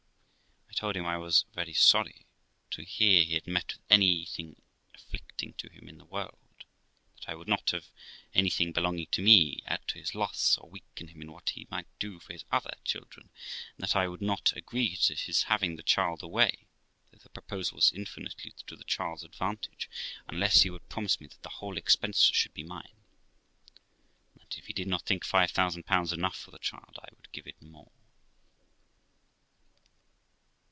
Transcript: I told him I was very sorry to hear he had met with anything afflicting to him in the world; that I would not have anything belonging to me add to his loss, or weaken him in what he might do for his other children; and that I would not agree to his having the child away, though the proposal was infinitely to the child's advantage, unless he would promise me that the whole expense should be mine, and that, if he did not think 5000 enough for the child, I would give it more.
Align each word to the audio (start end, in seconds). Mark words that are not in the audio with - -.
I 0.67 0.81
told 0.81 0.95
him 0.97 1.05
I 1.05 1.17
was 1.19 1.45
very 1.53 1.73
sorry 1.75 2.25
to 2.71 2.83
hear 2.83 3.21
he 3.23 3.35
had 3.35 3.45
met 3.45 3.73
with 3.75 3.83
anything 3.91 4.59
afflicting 4.95 5.53
to 5.59 5.69
him 5.71 5.87
in 5.87 5.99
the 5.99 6.05
world; 6.05 6.65
that 7.19 7.27
I 7.29 7.35
would 7.35 7.47
not 7.47 7.69
have 7.69 7.91
anything 8.33 8.71
belonging 8.71 9.05
to 9.11 9.21
me 9.21 9.61
add 9.67 9.87
to 9.89 9.99
his 9.99 10.15
loss, 10.15 10.57
or 10.57 10.67
weaken 10.71 11.09
him 11.09 11.21
in 11.21 11.31
what 11.31 11.51
he 11.51 11.67
might 11.69 11.85
do 11.99 12.19
for 12.19 12.33
his 12.33 12.45
other 12.51 12.73
children; 12.83 13.29
and 13.77 13.83
that 13.83 13.95
I 13.95 14.07
would 14.07 14.23
not 14.23 14.53
agree 14.57 14.95
to 14.95 15.13
his 15.13 15.43
having 15.43 15.75
the 15.75 15.83
child 15.83 16.23
away, 16.23 16.65
though 17.11 17.19
the 17.21 17.29
proposal 17.29 17.75
was 17.75 17.91
infinitely 17.91 18.55
to 18.65 18.75
the 18.75 18.83
child's 18.85 19.23
advantage, 19.23 19.87
unless 20.27 20.63
he 20.63 20.71
would 20.71 20.89
promise 20.89 21.21
me 21.21 21.27
that 21.27 21.43
the 21.43 21.49
whole 21.49 21.77
expense 21.77 22.23
should 22.23 22.55
be 22.55 22.63
mine, 22.63 22.95
and 24.33 24.41
that, 24.41 24.57
if 24.57 24.65
he 24.65 24.73
did 24.73 24.87
not 24.87 25.03
think 25.05 25.23
5000 25.25 25.83
enough 26.13 26.35
for 26.35 26.49
the 26.49 26.57
child, 26.57 26.97
I 27.03 27.09
would 27.11 27.31
give 27.31 27.45
it 27.45 27.61
more. 27.61 27.91